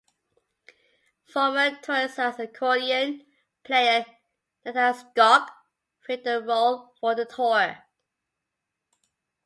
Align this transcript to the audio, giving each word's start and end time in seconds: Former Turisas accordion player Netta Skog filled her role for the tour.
Former 1.31 1.75
Turisas 1.79 2.39
accordion 2.39 3.23
player 3.63 4.03
Netta 4.65 4.95
Skog 4.97 5.47
filled 5.99 6.25
her 6.25 6.41
role 6.41 6.95
for 6.99 7.13
the 7.13 7.25
tour. 7.25 7.77